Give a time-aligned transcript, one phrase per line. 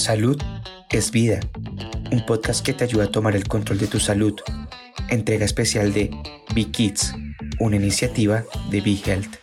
[0.00, 0.40] Salud
[0.90, 1.40] es vida,
[2.10, 4.34] un podcast que te ayuda a tomar el control de tu salud.
[5.10, 6.10] Entrega especial de
[6.54, 7.12] Be Kids,
[7.60, 9.36] una iniciativa de Be Health.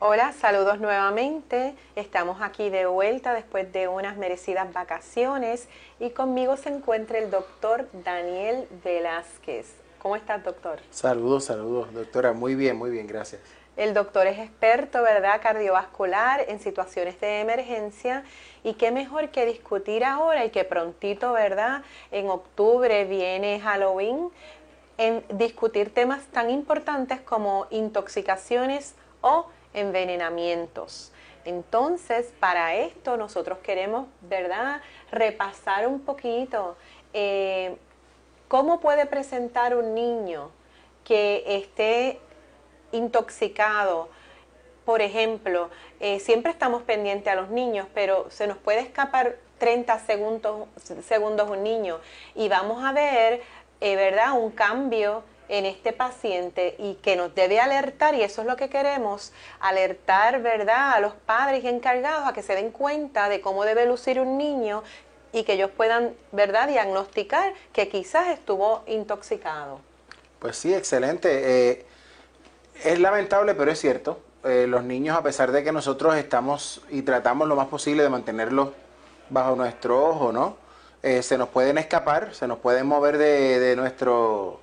[0.00, 1.76] Hola, saludos nuevamente.
[1.94, 5.68] Estamos aquí de vuelta después de unas merecidas vacaciones
[6.00, 9.76] y conmigo se encuentra el doctor Daniel Velázquez.
[10.02, 10.80] ¿Cómo estás, doctor?
[10.90, 12.32] Saludos, saludos, doctora.
[12.32, 13.40] Muy bien, muy bien, gracias.
[13.80, 18.24] El doctor es experto, ¿verdad?, cardiovascular en situaciones de emergencia
[18.62, 21.80] y qué mejor que discutir ahora y que prontito, ¿verdad?,
[22.10, 24.28] en octubre viene Halloween,
[24.98, 31.10] en discutir temas tan importantes como intoxicaciones o envenenamientos.
[31.46, 36.76] Entonces, para esto nosotros queremos, ¿verdad?, repasar un poquito
[37.14, 37.78] eh,
[38.46, 40.50] cómo puede presentar un niño
[41.02, 42.20] que esté
[42.92, 44.08] intoxicado.
[44.84, 49.98] Por ejemplo, eh, siempre estamos pendientes a los niños, pero se nos puede escapar 30
[50.00, 50.68] segundos,
[51.06, 52.00] segundos un niño
[52.34, 53.42] y vamos a ver,
[53.80, 58.46] eh, ¿verdad?, un cambio en este paciente y que nos debe alertar, y eso es
[58.46, 63.28] lo que queremos, alertar, ¿verdad?, a los padres y encargados a que se den cuenta
[63.28, 64.82] de cómo debe lucir un niño
[65.32, 69.80] y que ellos puedan, ¿verdad?, diagnosticar que quizás estuvo intoxicado.
[70.38, 71.28] Pues sí, excelente.
[71.70, 71.86] Eh,
[72.84, 74.20] es lamentable, pero es cierto.
[74.42, 78.08] Eh, los niños, a pesar de que nosotros estamos y tratamos lo más posible de
[78.08, 78.70] mantenerlos
[79.28, 80.56] bajo nuestro ojo, ¿no?
[81.02, 84.60] Eh, se nos pueden escapar, se nos pueden mover de, nuestro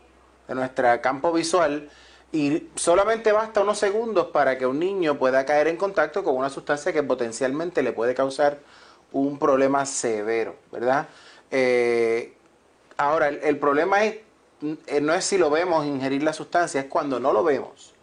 [0.48, 1.90] de nuestro campo visual
[2.32, 6.50] y solamente basta unos segundos para que un niño pueda caer en contacto con una
[6.50, 8.58] sustancia que potencialmente le puede causar
[9.12, 11.08] un problema severo, ¿verdad?
[11.52, 12.34] Eh,
[12.98, 14.18] ahora, el, problema es,
[15.02, 17.94] no es si lo vemos ingerir la sustancia, es cuando no lo vemos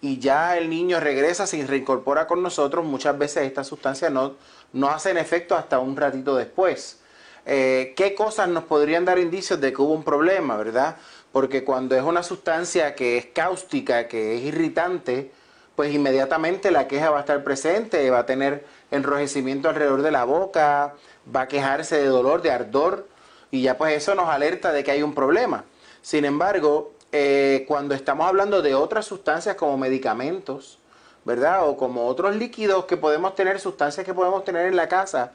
[0.00, 4.34] y ya el niño regresa, se reincorpora con nosotros, muchas veces estas sustancias no,
[4.72, 7.00] no hacen efecto hasta un ratito después.
[7.46, 10.96] Eh, ¿Qué cosas nos podrían dar indicios de que hubo un problema, verdad?
[11.32, 15.30] Porque cuando es una sustancia que es cáustica, que es irritante,
[15.76, 20.24] pues inmediatamente la queja va a estar presente, va a tener enrojecimiento alrededor de la
[20.24, 20.94] boca,
[21.34, 23.06] va a quejarse de dolor, de ardor,
[23.50, 25.64] y ya pues eso nos alerta de que hay un problema.
[26.02, 30.78] Sin embargo, eh, cuando estamos hablando de otras sustancias como medicamentos,
[31.24, 31.68] ¿verdad?
[31.68, 35.32] O como otros líquidos que podemos tener, sustancias que podemos tener en la casa,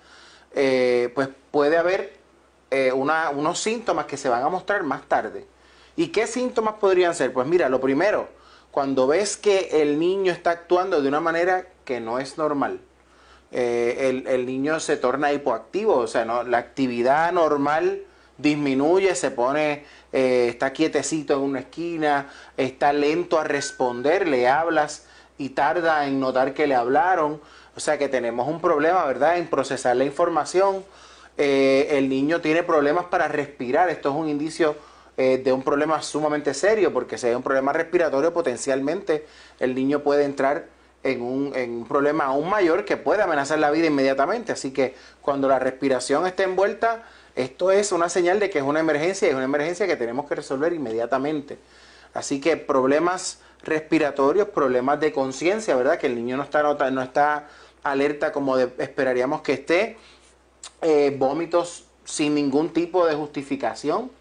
[0.53, 2.18] eh, pues puede haber
[2.72, 5.46] eh, unos síntomas que se van a mostrar más tarde.
[5.97, 7.34] ¿Y qué síntomas podrían ser?
[7.34, 8.30] Pues mira, lo primero,
[8.72, 12.80] cuando ves que el niño está actuando de una manera que no es normal,
[13.52, 18.02] el, niño se torna hipoactivo, o sea, la actividad normal
[18.38, 19.85] disminuye, se pone,
[20.18, 26.22] eh, está quietecito en una esquina, está lento a responder, le hablas y tarda en
[26.22, 27.42] notar que le hablaron.
[27.76, 30.86] O sea que tenemos un problema, ¿verdad?, en procesar la información.
[31.38, 33.90] Eh, el niño tiene problemas para respirar.
[33.90, 34.78] Esto es un indicio
[35.18, 39.26] eh, de un problema sumamente serio, porque si hay un problema respiratorio, potencialmente
[39.59, 40.68] el niño puede entrar
[41.03, 44.53] en un, en un, problema aún mayor que puede amenazar la vida inmediatamente.
[44.53, 47.03] Así que cuando la respiración esté envuelta,
[47.35, 50.25] esto es una señal de que es una emergencia y es una emergencia que tenemos
[50.28, 51.57] que resolver inmediatamente.
[52.13, 55.97] Así que problemas respiratorios, problemas de conciencia, ¿verdad?
[55.97, 57.47] Que el niño no está, no está
[57.84, 59.97] alerta como esperaríamos que esté.
[60.81, 64.12] Eh, vómitos sin ningún tipo de justificación.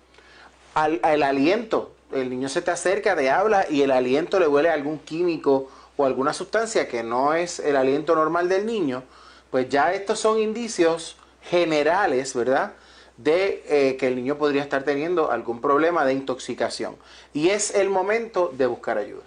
[0.75, 4.71] Al, el aliento, el niño se te acerca, te habla y el aliento le huele
[4.71, 9.05] a algún químico o alguna sustancia que no es el aliento normal del niño,
[9.51, 12.73] pues ya estos son indicios generales, ¿verdad?
[13.17, 16.97] De eh, que el niño podría estar teniendo algún problema de intoxicación.
[17.33, 19.23] Y es el momento de buscar ayuda.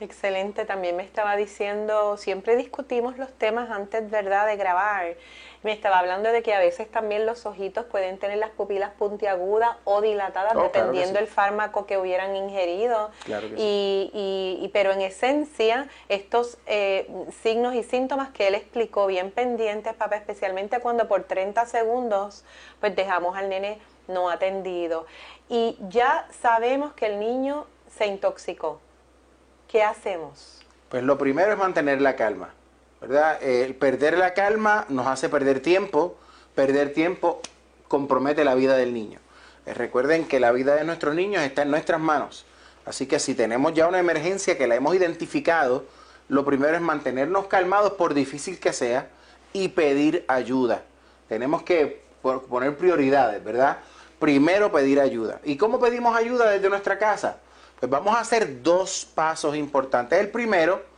[0.00, 5.14] Excelente, también me estaba diciendo, siempre discutimos los temas antes, ¿verdad?, de grabar.
[5.62, 9.76] Me estaba hablando de que a veces también los ojitos pueden tener las pupilas puntiagudas
[9.84, 13.10] o dilatadas oh, dependiendo del fármaco que hubieran ingerido.
[13.56, 17.08] y, y, pero en esencia, estos eh,
[17.42, 22.44] signos y síntomas que él explicó bien pendientes, papá, especialmente cuando por 30 segundos
[22.80, 23.78] pues dejamos al nene
[24.08, 25.06] no atendido.
[25.48, 28.80] Y ya sabemos que el niño se intoxicó.
[29.68, 30.60] ¿Qué hacemos?
[30.88, 32.52] Pues lo primero es mantener la calma.
[33.02, 33.42] ¿Verdad?
[33.42, 36.16] El perder la calma nos hace perder tiempo,
[36.54, 37.42] perder tiempo
[37.88, 39.18] compromete la vida del niño.
[39.66, 42.46] Eh, recuerden que la vida de nuestros niños está en nuestras manos,
[42.86, 45.84] así que si tenemos ya una emergencia que la hemos identificado,
[46.28, 49.08] lo primero es mantenernos calmados por difícil que sea
[49.52, 50.82] y pedir ayuda.
[51.28, 53.78] Tenemos que poner prioridades, ¿verdad?
[54.20, 55.40] Primero pedir ayuda.
[55.42, 57.38] ¿Y cómo pedimos ayuda desde nuestra casa?
[57.80, 60.20] Pues vamos a hacer dos pasos importantes.
[60.20, 60.91] El primero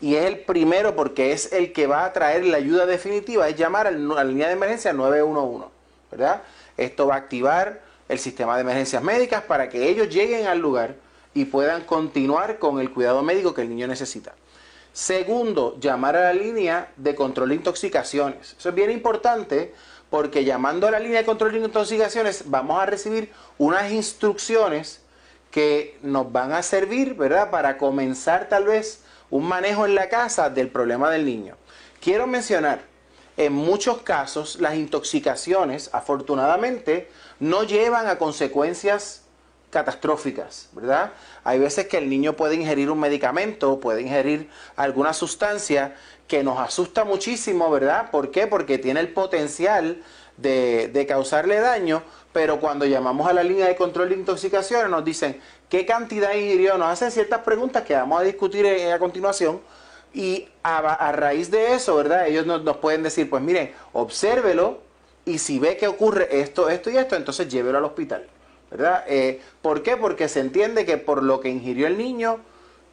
[0.00, 3.56] y es el primero porque es el que va a traer la ayuda definitiva, es
[3.56, 5.66] llamar a la línea de emergencia 911,
[6.10, 6.42] ¿verdad?
[6.76, 10.94] Esto va a activar el sistema de emergencias médicas para que ellos lleguen al lugar
[11.34, 14.32] y puedan continuar con el cuidado médico que el niño necesita.
[14.92, 18.56] Segundo, llamar a la línea de control de intoxicaciones.
[18.58, 19.74] Eso es bien importante
[20.10, 25.00] porque llamando a la línea de control de intoxicaciones vamos a recibir unas instrucciones
[25.50, 27.50] que nos van a servir, ¿verdad?
[27.50, 31.56] Para comenzar tal vez un manejo en la casa del problema del niño.
[32.00, 32.80] Quiero mencionar,
[33.36, 37.08] en muchos casos las intoxicaciones, afortunadamente,
[37.38, 39.22] no llevan a consecuencias
[39.70, 41.12] catastróficas, ¿verdad?
[41.44, 45.94] Hay veces que el niño puede ingerir un medicamento, puede ingerir alguna sustancia
[46.26, 48.10] que nos asusta muchísimo, ¿verdad?
[48.10, 48.46] ¿Por qué?
[48.46, 50.02] Porque tiene el potencial
[50.36, 52.02] de, de, causarle daño,
[52.32, 56.78] pero cuando llamamos a la línea de control de intoxicaciones nos dicen qué cantidad ingirió,
[56.78, 59.60] nos hacen ciertas preguntas que vamos a discutir a continuación
[60.14, 62.26] y a, raíz de eso, ¿verdad?
[62.26, 64.80] Ellos nos, pueden decir, pues miren, obsérvelo
[65.24, 68.26] y si ve que ocurre esto, esto y esto, entonces llévelo al hospital,
[68.70, 69.04] ¿verdad?
[69.06, 69.96] Eh, ¿Por qué?
[69.96, 72.40] Porque se entiende que por lo que ingirió el niño,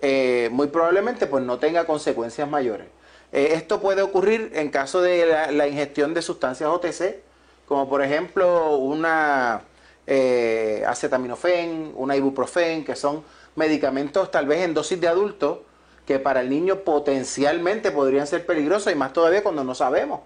[0.02, 2.88] eh, muy probablemente pues no tenga consecuencias mayores.
[3.32, 7.22] Eh, esto puede ocurrir en caso de la ingestión de sustancias OTC,
[7.66, 9.62] como por ejemplo una
[10.08, 13.24] eh, acetaminofén, una ibuprofen, que son
[13.56, 15.64] medicamentos tal vez en dosis de adulto
[16.06, 20.22] que para el niño potencialmente podrían ser peligrosos y más todavía cuando no sabemos,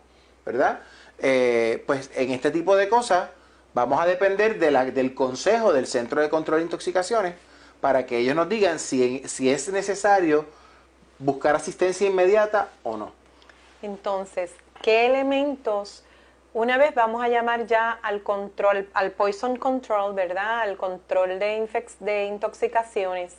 [0.45, 0.81] ¿verdad?
[1.19, 3.29] Eh, pues en este tipo de cosas
[3.73, 7.35] vamos a depender del consejo del Centro de Control de Intoxicaciones
[7.79, 10.45] para que ellos nos digan si, si es necesario
[11.17, 13.11] buscar asistencia inmediata o no.
[13.81, 14.51] Entonces,
[14.81, 16.03] ¿qué elementos
[16.53, 20.61] una vez vamos a llamar ya al control, al poison control, ¿verdad?
[20.61, 21.67] Al control de,
[21.99, 23.37] de intoxicaciones.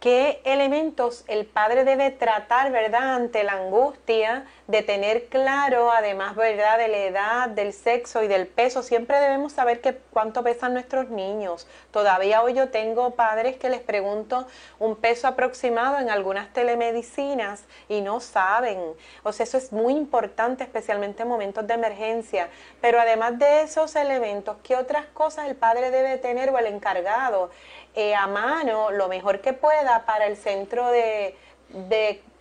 [0.00, 6.78] ¿Qué elementos el padre debe tratar, verdad, ante la angustia de tener claro, además, verdad,
[6.78, 8.82] de la edad, del sexo y del peso?
[8.82, 11.66] Siempre debemos saber cuánto pesan nuestros niños.
[11.90, 14.46] Todavía hoy yo tengo padres que les pregunto
[14.78, 18.80] un peso aproximado en algunas telemedicinas y no saben.
[19.22, 22.48] O sea, eso es muy importante, especialmente en momentos de emergencia.
[22.80, 27.50] Pero además de esos elementos, ¿qué otras cosas el padre debe tener o el encargado?
[27.94, 31.34] Eh, a mano lo mejor que pueda para el centro de,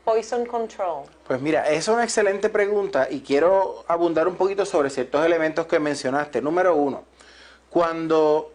[0.06, 1.04] Poison Control?
[1.28, 5.80] Pues mira, es una excelente pregunta y quiero abundar un poquito sobre ciertos elementos que
[5.80, 6.42] mencionaste.
[6.42, 7.04] Número uno,
[7.70, 8.52] cuando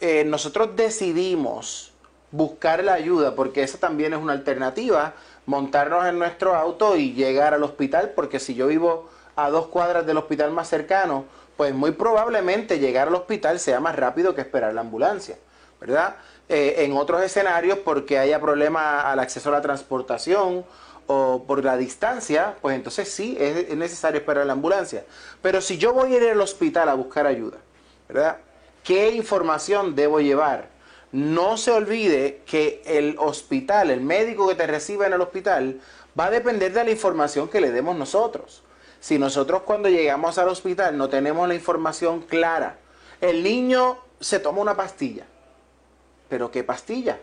[0.00, 1.92] eh, nosotros decidimos
[2.30, 5.14] buscar la ayuda, porque esa también es una alternativa,
[5.46, 10.04] montarnos en nuestro auto y llegar al hospital, porque si yo vivo a dos cuadras
[10.04, 11.26] del hospital más cercano,
[11.56, 15.36] pues muy probablemente llegar al hospital sea más rápido que esperar la ambulancia,
[15.80, 16.16] ¿verdad?
[16.48, 20.66] Eh, en otros escenarios porque haya problema al acceso a la transportación
[21.06, 25.04] o por la distancia, pues entonces sí es, necesario esperar la ambulancia.
[25.40, 27.58] Pero si yo voy a ir al hospital a buscar ayuda,
[28.08, 28.38] ¿verdad?
[28.82, 30.68] ¿Qué información debo llevar?
[31.12, 35.80] No se olvide que el hospital, el médico que te reciba en el hospital,
[36.18, 38.62] va a depender de la información que le demos nosotros.
[39.00, 42.78] Si nosotros cuando llegamos al hospital no tenemos la información clara,
[43.22, 45.26] el niño se toma una pastilla
[46.34, 47.20] pero ¿qué pastilla?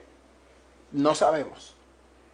[0.94, 1.76] No sabemos.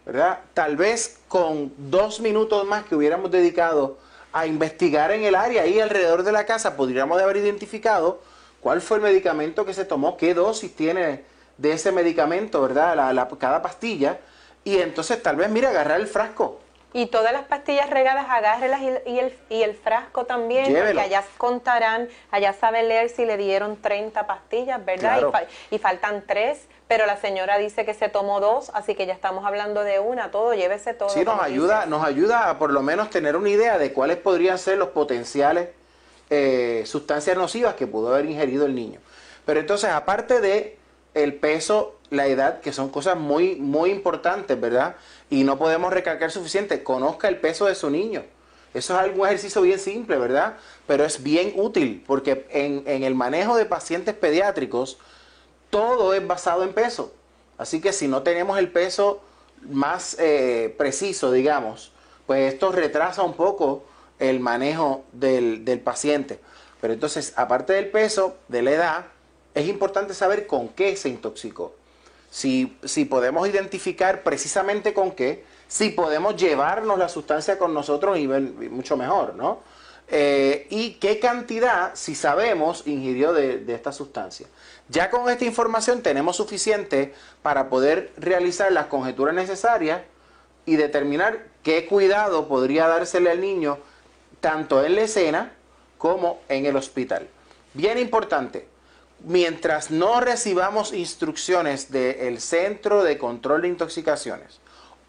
[0.06, 0.38] ¿Verdad?
[0.54, 3.98] Tal vez con dos minutos más que hubiéramos dedicado
[4.32, 8.20] a investigar en el área y alrededor de la casa, podríamos haber identificado
[8.60, 11.24] cuál fue el medicamento que se tomó, qué dosis tiene
[11.56, 12.94] de ese medicamento, ¿verdad?
[12.94, 14.20] La, cada pastilla.
[14.62, 16.60] Y entonces tal vez, mira, agarrar el frasco.
[16.98, 22.08] Y todas las pastillas regadas, agárrelas y, el, y el frasco también, porque allá contarán,
[22.32, 25.22] allá saben leer si le dieron 30 pastillas, ¿verdad?
[25.70, 29.12] Y, y, faltan tres, pero la señora dice que se tomó dos, así que ya
[29.12, 31.08] estamos hablando de una, todo, llévese todo.
[31.08, 34.58] Sí, nos ayuda, nos ayuda a por lo menos tener una idea de cuáles podrían
[34.58, 35.68] ser los potenciales
[36.30, 38.98] eh, sustancias nocivas que pudo haber ingerido el niño.
[39.46, 40.77] Pero entonces, aparte de
[41.14, 44.96] el peso, la edad, que son cosas muy, muy importantes, ¿verdad?
[45.30, 48.24] Y no podemos recalcar suficiente, conozca el peso de su niño.
[48.74, 50.56] Eso es algún ejercicio bien simple, ¿verdad?
[50.86, 54.98] Pero es bien útil, porque en, el manejo de pacientes pediátricos,
[55.70, 57.12] todo es basado en peso.
[57.56, 59.20] Así que si no tenemos el peso
[59.62, 61.92] más eh, preciso, digamos,
[62.26, 63.84] pues esto retrasa un poco
[64.18, 66.40] el manejo del, paciente.
[66.80, 69.06] Pero entonces, aparte del peso, de la edad,
[69.58, 71.74] es importante saber con qué se intoxicó.
[72.30, 78.28] Si, si podemos identificar precisamente con qué, si podemos llevarnos la sustancia con nosotros, y
[78.28, 79.60] mucho mejor, ¿no?
[80.10, 84.46] Eh, y qué cantidad, si sabemos, ingirió de, de, esta sustancia.
[84.88, 87.12] Ya con esta información tenemos suficiente
[87.42, 90.00] para poder realizar las conjeturas necesarias
[90.64, 93.78] y determinar qué cuidado podría dársele al niño
[94.40, 95.52] tanto en la escena
[95.98, 97.28] como en el hospital.
[97.74, 98.66] Bien importante,
[99.20, 104.60] mientras no recibamos instrucciones del Centro de Control de Intoxicaciones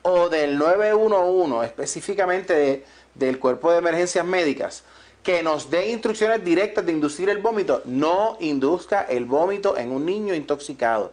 [0.01, 2.85] o del 911, específicamente
[3.15, 4.83] del Cuerpo de Emergencias Médicas,
[5.23, 10.05] que nos dé instrucciones directas de inducir el vómito, no induzca el vómito en un
[10.05, 11.11] niño intoxicado.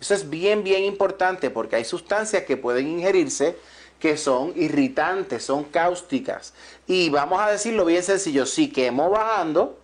[0.00, 3.56] Eso es bien, bien importante porque hay sustancias que pueden ingerirse
[3.98, 6.52] que son irritantes, son cáusticas.
[6.86, 9.78] Y vamos a decirlo bien sencillo, si quemo bajando,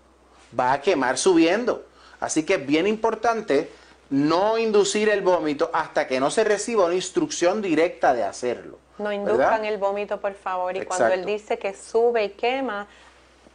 [0.59, 1.87] va a quemar subiendo.
[2.23, 3.69] Así que es bien importante
[4.09, 8.79] no inducir el vómito hasta que no se reciba una instrucción directa de hacerlo.
[8.99, 10.77] No induzcan el vómito, por favor.
[10.77, 12.87] Y cuando él dice que sube y quema,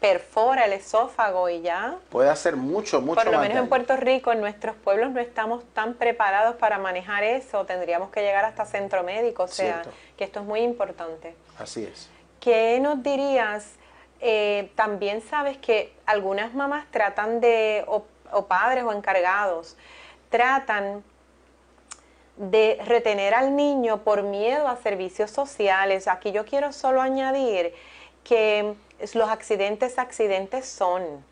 [0.02, 1.96] perfora el esófago y ya.
[2.10, 5.64] Puede hacer mucho, mucho Por lo menos en Puerto Rico, en nuestros pueblos no estamos
[5.74, 7.66] tan preparados para manejar eso.
[7.66, 9.82] Tendríamos que llegar hasta centro médico, o sea,
[10.18, 11.36] que esto es muy importante.
[11.58, 12.10] Así es.
[12.42, 13.76] ¿Qué nos dirías?
[14.20, 19.78] Eh, también sabes que algunas mamás tratan de, o, o padres o encargados,
[20.30, 21.04] tratan
[22.38, 26.08] de retener al niño por miedo a servicios sociales.
[26.08, 27.74] Aquí yo quiero solo añadir
[28.24, 28.76] que
[29.14, 31.26] los accidentes accidentes son.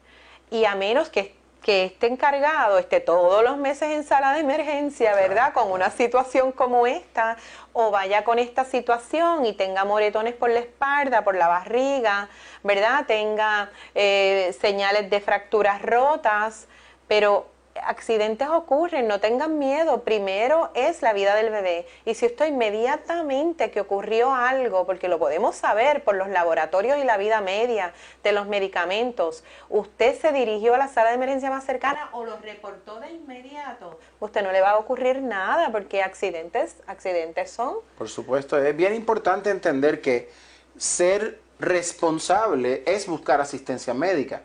[0.49, 5.13] Y a menos que, que esté encargado, esté todos los meses en sala de emergencia,
[5.13, 5.53] ¿verdad?
[5.53, 7.37] Con una situación como esta,
[7.73, 12.29] o vaya con esta situación y tenga moretones por la espalda, por la barriga,
[12.63, 13.05] ¿verdad?
[13.05, 16.67] Tenga eh, señales de fracturas rotas,
[17.07, 17.47] pero
[17.83, 21.85] accidentes ocurren, no tengan miedo, primero es la vida del bebé.
[22.05, 27.03] Y si esto inmediatamente que ocurrió algo, porque lo podemos saber por los laboratorios y
[27.03, 27.93] la vida media
[28.23, 32.37] de los medicamentos, usted se dirigió a la sala de emergencia más cercana o lo
[32.37, 37.75] reportó de inmediato, usted no le va a ocurrir nada porque accidentes, accidentes son.
[37.97, 40.29] Por supuesto, es bien importante entender que
[40.77, 44.41] ser responsable es buscar asistencia médica.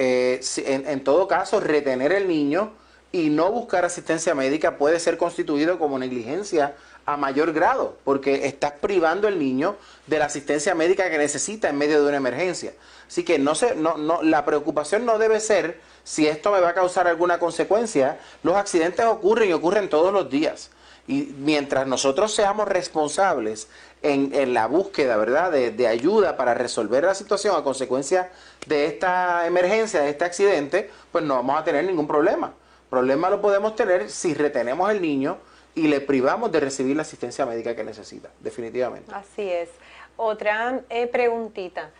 [0.00, 2.70] Eh, en, todo caso, retener el niño
[3.10, 8.74] y no buscar asistencia médica puede ser constituido como negligencia a mayor grado, porque estás
[8.80, 9.74] privando al niño
[10.06, 12.74] de la asistencia médica que necesita en medio de una emergencia.
[13.08, 16.68] Así que no se, no, no, la preocupación no debe ser si esto me va
[16.68, 18.20] a causar alguna consecuencia.
[18.44, 20.70] Los accidentes ocurren y ocurren todos los días.
[21.08, 23.66] Y mientras nosotros seamos responsables
[24.02, 28.30] en, la búsqueda, ¿verdad?, de, ayuda para resolver la situación a consecuencia
[28.66, 32.52] de esta emergencia, de este accidente, pues no vamos a tener ningún problema.
[32.90, 35.38] Problema lo podemos tener si retenemos el niño
[35.74, 39.12] y le privamos de recibir la asistencia médica que necesita, definitivamente.
[39.14, 39.68] Así es.
[40.16, 41.90] Otra eh, preguntita.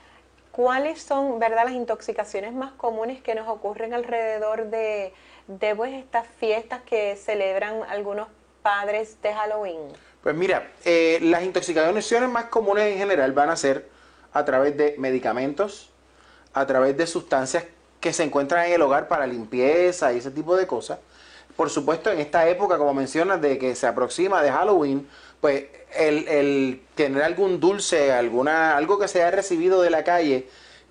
[0.50, 5.12] ¿Cuáles son, verdad, las intoxicaciones más comunes que nos ocurren alrededor de,
[5.46, 8.26] de pues, estas fiestas que celebran algunos
[8.62, 9.78] padres de Halloween?
[10.22, 13.88] Pues mira, eh, las intoxicaciones más comunes en general van a ser
[14.32, 15.90] a través de medicamentos,
[16.52, 17.64] a través de sustancias
[18.00, 20.98] que se encuentran en el hogar para limpieza y ese tipo de cosas.
[21.56, 25.08] Por supuesto, en esta época, como mencionas, de que se aproxima de Halloween,
[25.40, 25.64] pues
[25.96, 30.48] el, tener algún dulce, alguna, algo que se haya recibido de la calle,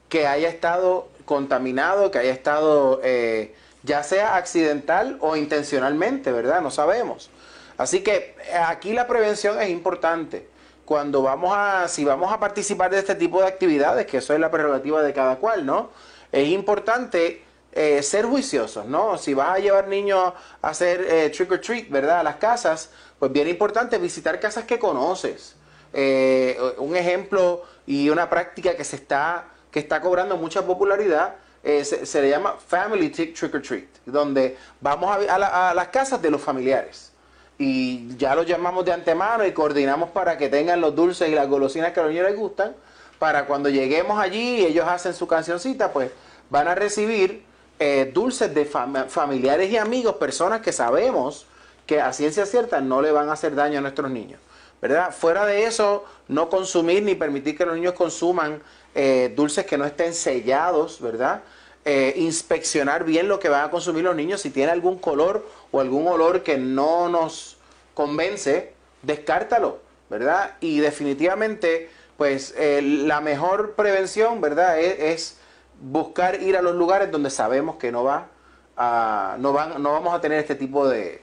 [0.10, 3.54] que haya estado contaminado, que haya estado eh,
[3.84, 6.62] ya sea accidental o intencionalmente, ¿verdad?
[6.62, 7.30] No sabemos.
[7.78, 10.50] Así que eh, aquí la prevención es importante.
[10.84, 14.40] Cuando vamos a, si vamos a participar de este tipo de actividades, que eso es
[14.40, 15.92] la prerrogativa de cada cual, ¿no?
[16.32, 17.44] Es importante
[17.74, 19.18] eh, ser juiciosos, ¿no?
[19.18, 22.22] Si vas a llevar niños a hacer eh, trick or treat, ¿verdad?
[22.22, 25.56] A las casas, pues bien importante visitar casas que conoces.
[26.78, 32.30] un ejemplo y una práctica que se está, que está cobrando mucha popularidad se, le
[32.30, 37.14] llama Family Trick or Treat, donde vamos a las casas de los familiares
[37.58, 41.48] y ya los llamamos de antemano y coordinamos para que tengan los dulces y las
[41.48, 42.76] golosinas que a los niños les gustan,
[43.20, 46.12] para cuando lleguemos allí y ellos hacen su cancioncita, pues
[46.50, 47.44] van a recibir
[47.80, 51.48] eh, dulces de familiares y amigos, personas que sabemos
[51.86, 54.40] que a ciencia cierta no le van a hacer daño a nuestros niños.
[54.82, 55.12] ¿verdad?
[55.12, 58.62] Fuera de eso, no consumir ni permitir que los niños consuman
[58.94, 61.42] eh, dulces que no estén sellados, ¿verdad?
[61.90, 64.42] Eh, inspeccionar bien lo que van a consumir los niños.
[64.42, 67.56] Si tiene algún color o algún olor que no nos
[67.94, 69.80] convence, descártalo,
[70.10, 70.58] ¿verdad?
[70.60, 74.78] Y definitivamente, pues eh, la mejor prevención, ¿verdad?
[74.82, 75.38] Es,
[75.80, 78.28] buscar ir a los lugares donde sabemos que no va
[78.76, 81.22] a, no, van, no vamos a tener este tipo de,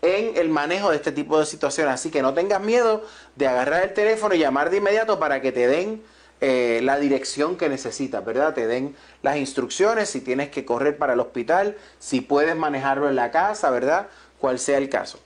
[0.05, 1.93] en el manejo de este tipo de situaciones.
[1.93, 3.03] Así que no tengas miedo
[3.35, 6.03] de agarrar el teléfono y llamar de inmediato para que te den
[6.41, 8.53] eh, la dirección que necesitas, ¿verdad?
[8.53, 13.15] Te den las instrucciones, si tienes que correr para el hospital, si puedes manejarlo en
[13.15, 14.07] la casa, ¿verdad?
[14.39, 15.19] Cual sea el caso.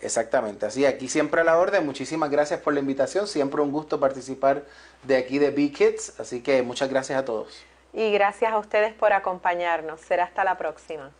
[0.00, 1.84] Exactamente, así aquí siempre a la orden.
[1.84, 3.26] Muchísimas gracias por la invitación.
[3.26, 4.64] Siempre un gusto participar
[5.04, 6.20] de aquí de Big Kids.
[6.20, 7.48] Así que muchas gracias a todos.
[7.92, 10.00] Y gracias a ustedes por acompañarnos.
[10.00, 11.10] Será hasta la próxima.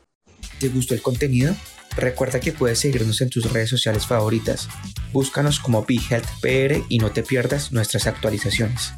[0.60, 1.54] ¿Te gustó el contenido?
[1.96, 4.68] Recuerda que puedes seguirnos en tus redes sociales favoritas.
[5.12, 8.92] Búscanos como Big Health PR y no te pierdas nuestras actualizaciones.